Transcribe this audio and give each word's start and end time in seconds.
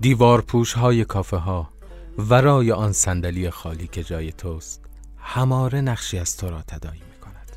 دیوار 0.00 0.40
پوش 0.40 0.72
های 0.72 1.04
کافه 1.04 1.36
ها 1.36 1.70
ورای 2.18 2.72
آن 2.72 2.92
صندلی 2.92 3.50
خالی 3.50 3.86
که 3.86 4.04
جای 4.04 4.32
توست 4.32 4.84
هماره 5.16 5.80
نقشی 5.80 6.18
از 6.18 6.36
تو 6.36 6.50
را 6.50 6.62
تدایی 6.62 7.00
می 7.00 7.18
کند 7.20 7.56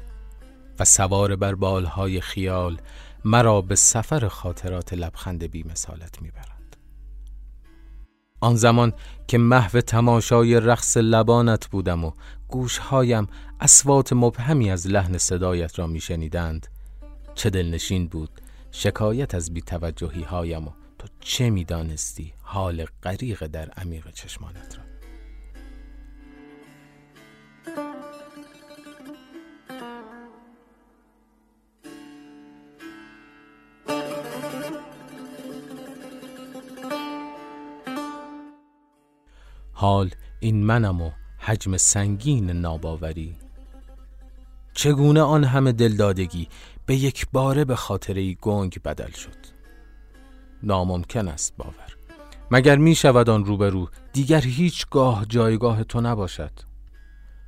و 0.79 0.85
سوار 0.85 1.35
بر 1.35 1.55
بالهای 1.55 2.21
خیال 2.21 2.81
مرا 3.25 3.61
به 3.61 3.75
سفر 3.75 4.27
خاطرات 4.27 4.93
لبخند 4.93 5.43
بی 5.43 5.63
مثالت 5.63 6.21
می 6.21 6.31
برد. 6.31 6.77
آن 8.39 8.55
زمان 8.55 8.93
که 9.27 9.37
محو 9.37 9.81
تماشای 9.81 10.59
رقص 10.59 10.97
لبانت 10.97 11.67
بودم 11.67 12.05
و 12.05 12.11
گوشهایم 12.47 13.27
اسوات 13.59 14.13
مبهمی 14.13 14.71
از 14.71 14.87
لحن 14.87 15.17
صدایت 15.17 15.79
را 15.79 15.87
میشنیدند 15.87 16.67
چه 17.35 17.49
دلنشین 17.49 18.07
بود 18.07 18.41
شکایت 18.71 19.35
از 19.35 19.53
بیتوجهی 19.53 20.23
هایم 20.23 20.67
و 20.67 20.71
تو 21.01 21.07
چه 21.19 21.49
می‌دانستی 21.49 22.33
حال 22.41 22.85
غریق 23.03 23.47
در 23.47 23.69
عمیق 23.69 24.11
چشمانت 24.11 24.77
را؟ 24.77 24.83
حال 39.73 40.11
این 40.39 40.63
منم 40.63 41.01
و 41.01 41.11
حجم 41.37 41.77
سنگین 41.77 42.49
ناباوری. 42.49 43.35
چگونه 44.73 45.21
آن 45.21 45.43
همه 45.43 45.71
دلدادگی 45.71 46.47
به 46.85 46.95
یک 46.95 47.27
باره 47.31 47.65
به 47.65 47.75
خاطره 47.75 48.33
گنگ 48.33 48.81
بدل 48.81 49.11
شد؟ 49.11 49.60
ناممکن 50.63 51.27
است 51.27 51.53
باور. 51.57 51.95
مگر 52.51 52.75
می 52.75 52.95
شود 52.95 53.29
آن 53.29 53.45
روبرو 53.45 53.89
دیگر 54.13 54.41
هیچگاه 54.41 55.25
جایگاه 55.25 55.83
تو 55.83 56.01
نباشد؟ 56.01 56.51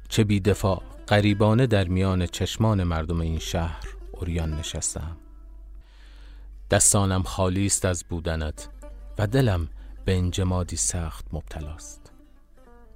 چه 0.10 0.24
بی 0.24 0.40
دفاع 0.40 0.84
قریبانه 1.08 1.68
در 1.68 1.88
میان 1.88 2.26
چشمان 2.26 2.84
مردم 2.84 3.22
این 3.22 3.40
شهر 3.40 3.84
اوریان 4.12 4.54
نشستم. 4.54 5.18
دستانم 6.72 7.24
خالی 7.24 7.66
است 7.66 7.86
از 7.86 8.04
بودنت 8.10 8.70
و 9.18 9.28
دلم 9.28 9.70
به 10.06 10.18
انجمادی 10.18 10.76
سخت 10.76 11.26
مبتلاست. 11.34 12.12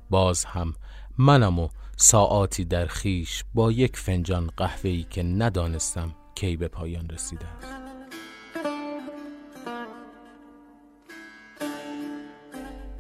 باز 0.10 0.46
هم 0.46 0.74
منم 1.18 1.60
و 1.60 1.70
ساعاتی 1.98 2.66
در 2.66 2.86
خیش 2.86 3.44
با 3.54 3.72
یک 3.72 3.98
فنجان 3.98 4.50
قهوه‌ای 4.58 5.04
که 5.04 5.24
ندانستم 5.24 6.16
کی 6.36 6.58
به 6.58 6.68
پایان 6.68 7.10
رسیده 7.10 7.48
است. 7.48 7.77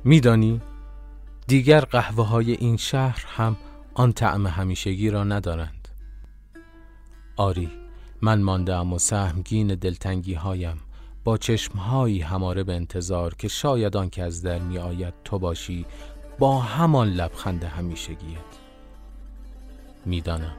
میدانی؟ 0.08 0.61
دیگر 1.47 1.81
قهوه 1.81 2.27
های 2.27 2.52
این 2.52 2.77
شهر 2.77 3.25
هم 3.27 3.58
آن 3.94 4.14
طعم 4.14 4.47
همیشگی 4.47 5.09
را 5.09 5.23
ندارند. 5.23 5.88
آری 7.38 7.69
من 8.22 8.41
ماندم 8.41 8.94
و 8.94 8.99
سهمگین 8.99 9.67
دلتنگی 9.67 10.33
هایم 10.33 10.80
با 11.23 11.38
چشمهایی 11.38 12.22
هماره 12.22 12.64
به 12.64 12.73
انتظار 12.73 13.33
که 13.33 13.47
شاید 13.47 13.97
آن 13.97 14.09
که 14.09 14.23
از 14.23 14.41
در 14.41 14.59
می 14.59 14.77
آید 14.77 15.14
تو 15.23 15.39
باشی 15.39 15.86
با 16.39 16.59
همان 16.59 17.09
لبخند 17.09 17.64
همیشگیت. 17.64 18.58
می‌دانم. 20.05 20.58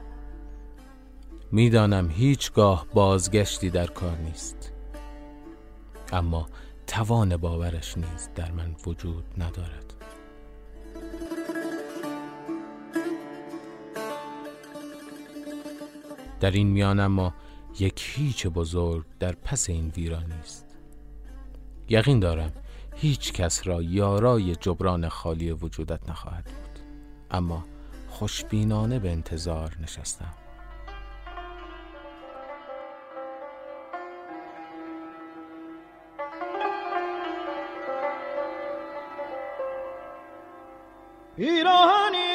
می‌دانم 1.51 2.09
هیچگاه 2.09 2.85
بازگشتی 2.93 3.69
در 3.69 3.87
کار 3.87 4.17
نیست. 4.17 4.73
اما 6.13 6.47
توان 6.89 7.37
باورش 7.37 7.97
نیز 7.97 8.29
در 8.35 8.51
من 8.51 8.75
وجود 8.85 9.23
ندارد. 9.37 9.93
در 16.39 16.51
این 16.51 16.67
میان 16.67 17.07
ما 17.07 17.33
یک 17.79 18.03
هیچ 18.15 18.47
بزرگ 18.47 19.05
در 19.19 19.31
پس 19.31 19.69
این 19.69 19.89
ویرانی 19.89 20.33
است 20.33 20.65
یقین 21.89 22.19
دارم 22.19 22.51
هیچ 22.95 23.33
کس 23.33 23.67
را 23.67 23.81
یارای 23.81 24.55
جبران 24.55 25.09
خالی 25.09 25.51
وجودت 25.51 26.09
نخواهد 26.09 26.43
بود. 26.43 26.79
اما 27.31 27.65
خوشبینانه 28.09 28.99
به 28.99 29.11
انتظار 29.11 29.75
نشستم. 29.81 30.33
İrani 41.39 42.28